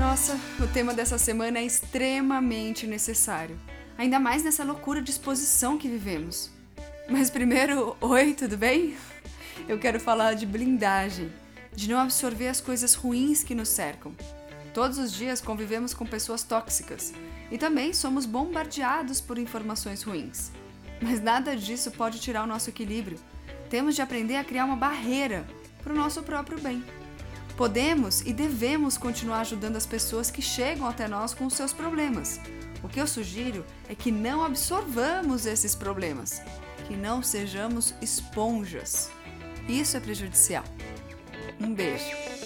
[0.00, 3.60] Nossa, o tema dessa semana é extremamente necessário,
[3.98, 6.50] ainda mais nessa loucura de exposição que vivemos.
[7.06, 8.96] Mas primeiro, oi, tudo bem?
[9.68, 11.30] Eu quero falar de blindagem,
[11.76, 14.16] de não absorver as coisas ruins que nos cercam.
[14.72, 17.12] Todos os dias convivemos com pessoas tóxicas
[17.50, 20.50] e também somos bombardeados por informações ruins.
[21.02, 23.18] Mas nada disso pode tirar o nosso equilíbrio.
[23.68, 25.46] Temos de aprender a criar uma barreira
[25.82, 26.82] para o nosso próprio bem.
[27.60, 32.40] Podemos e devemos continuar ajudando as pessoas que chegam até nós com seus problemas.
[32.82, 36.40] O que eu sugiro é que não absorvamos esses problemas,
[36.88, 39.10] que não sejamos esponjas.
[39.68, 40.64] Isso é prejudicial.
[41.60, 42.39] Um beijo.